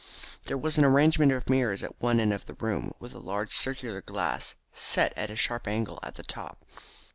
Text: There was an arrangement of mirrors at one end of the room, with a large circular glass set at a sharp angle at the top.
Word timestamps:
There 0.45 0.57
was 0.57 0.79
an 0.79 0.83
arrangement 0.83 1.31
of 1.31 1.47
mirrors 1.47 1.83
at 1.83 2.01
one 2.01 2.19
end 2.19 2.33
of 2.33 2.47
the 2.47 2.55
room, 2.55 2.91
with 2.97 3.13
a 3.13 3.19
large 3.19 3.53
circular 3.53 4.01
glass 4.01 4.55
set 4.73 5.13
at 5.15 5.29
a 5.29 5.35
sharp 5.35 5.67
angle 5.67 5.99
at 6.01 6.15
the 6.15 6.23
top. 6.23 6.65